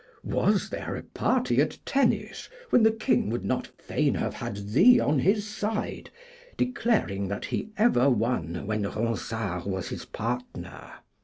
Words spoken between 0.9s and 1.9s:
a party at